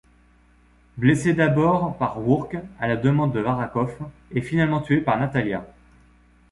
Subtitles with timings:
[0.97, 3.95] Blessé d'abord par Rourke à la demande de Varakov,
[4.31, 5.63] et finalement tué par Natalia.